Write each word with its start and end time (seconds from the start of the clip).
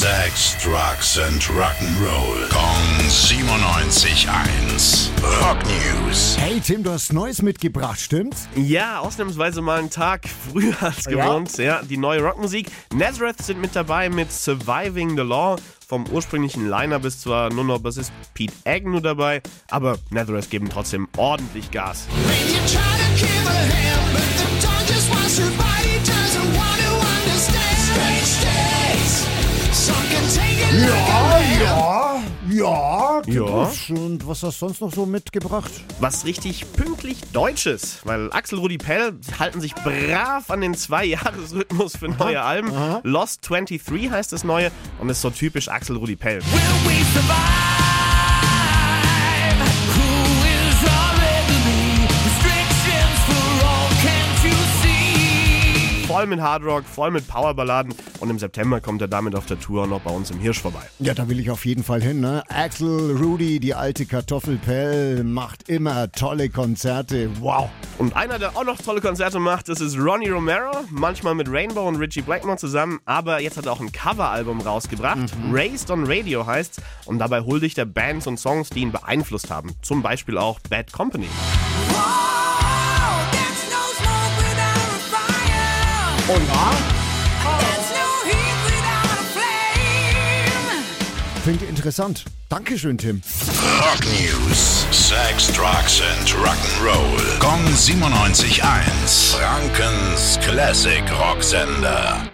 Sex, 0.00 0.56
Drugs 0.64 1.18
and 1.18 1.42
Rock'n'Roll. 1.50 2.48
Kong 2.48 2.98
97.1. 3.06 5.10
Rock 5.42 5.58
News. 5.66 6.38
Hey 6.38 6.58
Tim, 6.58 6.82
du 6.82 6.90
hast 6.90 7.12
Neues 7.12 7.42
mitgebracht, 7.42 8.00
stimmt's? 8.00 8.48
Ja, 8.56 9.00
ausnahmsweise 9.00 9.60
mal 9.60 9.78
einen 9.78 9.90
Tag 9.90 10.22
früher 10.52 10.74
als 10.82 11.04
Ja? 11.04 11.10
gewohnt. 11.10 11.54
Ja, 11.58 11.82
die 11.82 11.98
neue 11.98 12.22
Rockmusik. 12.22 12.68
Nazareth 12.94 13.42
sind 13.42 13.60
mit 13.60 13.76
dabei 13.76 14.08
mit 14.08 14.32
Surviving 14.32 15.18
the 15.18 15.22
Law. 15.22 15.56
Vom 15.86 16.06
ursprünglichen 16.06 16.70
Line-Up 16.70 17.04
ist 17.04 17.20
zwar 17.20 17.52
nur 17.52 17.64
noch 17.64 17.80
Bassist 17.80 18.10
Pete 18.32 18.54
Agnew 18.64 19.00
dabei, 19.00 19.42
aber 19.70 19.98
Nazareth 20.08 20.48
geben 20.48 20.70
trotzdem 20.70 21.08
ordentlich 21.18 21.70
Gas. 21.72 22.06
When 22.08 22.48
you 22.48 22.56
try 22.66 22.78
to 22.78 23.18
kill 23.18 23.28
him, 23.28 24.14
but 24.14 24.22
the 24.38 24.46
dog 24.66 24.80
just 24.88 25.10
wants 25.10 25.29
ja. 33.30 33.70
Und 33.88 34.26
was 34.26 34.42
hast 34.42 34.60
du 34.60 34.66
sonst 34.66 34.80
noch 34.80 34.92
so 34.92 35.06
mitgebracht? 35.06 35.70
Was 36.00 36.24
richtig 36.24 36.70
pünktlich 36.72 37.18
Deutsches, 37.32 38.00
weil 38.04 38.32
Axel 38.32 38.58
Rudi 38.58 38.78
Pell 38.78 39.12
halten 39.38 39.60
sich 39.60 39.74
brav 39.74 40.50
an 40.50 40.60
den 40.60 40.74
Zwei-Jahres-Rhythmus 40.74 41.96
für 41.96 42.08
neue 42.08 42.42
Alben. 42.42 42.72
Lost 43.02 43.48
23 43.48 44.10
heißt 44.10 44.32
das 44.32 44.44
neue 44.44 44.70
und 44.98 45.08
ist 45.08 45.20
so 45.20 45.30
typisch 45.30 45.68
Axel 45.68 45.96
Rudi 45.96 46.16
Pell. 46.16 46.40
Will 46.40 46.60
we 46.84 47.04
survive? 47.12 47.59
Voll 56.10 56.26
mit 56.26 56.40
Hardrock, 56.40 56.84
voll 56.86 57.12
mit 57.12 57.28
Powerballaden 57.28 57.94
und 58.18 58.30
im 58.30 58.38
September 58.40 58.80
kommt 58.80 59.00
er 59.00 59.06
damit 59.06 59.36
auf 59.36 59.46
der 59.46 59.60
Tour 59.60 59.86
noch 59.86 60.00
bei 60.00 60.10
uns 60.10 60.32
im 60.32 60.40
Hirsch 60.40 60.60
vorbei. 60.60 60.82
Ja, 60.98 61.14
da 61.14 61.28
will 61.28 61.38
ich 61.38 61.52
auf 61.52 61.64
jeden 61.64 61.84
Fall 61.84 62.02
hin, 62.02 62.18
ne? 62.18 62.42
Axel, 62.48 63.16
Rudy, 63.16 63.60
die 63.60 63.74
alte 63.74 64.06
Kartoffelpell, 64.06 65.22
macht 65.22 65.68
immer 65.68 66.10
tolle 66.10 66.48
Konzerte. 66.48 67.30
Wow. 67.40 67.68
Und 67.98 68.16
einer, 68.16 68.40
der 68.40 68.56
auch 68.56 68.64
noch 68.64 68.78
tolle 68.78 69.00
Konzerte 69.00 69.38
macht, 69.38 69.68
das 69.68 69.80
ist 69.80 69.96
Ronnie 69.96 70.30
Romero, 70.30 70.72
manchmal 70.90 71.36
mit 71.36 71.48
Rainbow 71.48 71.86
und 71.86 71.94
Richie 71.94 72.22
Blackmore 72.22 72.58
zusammen, 72.58 72.98
aber 73.04 73.40
jetzt 73.40 73.56
hat 73.56 73.66
er 73.66 73.72
auch 73.72 73.80
ein 73.80 73.92
Coveralbum 73.92 74.62
rausgebracht, 74.62 75.32
Raised 75.52 75.92
on 75.92 76.06
Radio 76.06 76.44
heißt's, 76.44 76.80
und 77.04 77.20
dabei 77.20 77.42
huldigt 77.42 77.78
er 77.78 77.86
Bands 77.86 78.26
und 78.26 78.40
Songs, 78.40 78.70
die 78.70 78.80
ihn 78.80 78.90
beeinflusst 78.90 79.48
haben, 79.48 79.76
zum 79.80 80.02
Beispiel 80.02 80.38
auch 80.38 80.58
Bad 80.68 80.92
Company. 80.92 81.28
Oh, 81.92 82.19
Und 86.32 86.46
ja? 86.46 86.70
There's 87.58 87.90
no 87.90 88.06
heat 88.24 88.58
without 88.64 89.10
a 89.10 89.24
flame. 89.34 90.84
Klingt 91.42 91.62
interessant. 91.62 92.24
Dankeschön, 92.48 92.98
Tim. 92.98 93.20
Rock 93.80 94.04
News. 94.04 94.86
Sex, 94.92 95.48
Drugs 95.52 96.00
and 96.00 96.28
Rock'n'Roll. 96.28 97.38
Kong 97.40 97.64
97.1. 97.64 99.36
Frankens 99.36 100.38
Classic 100.40 101.02
Rocksender. 101.10 102.30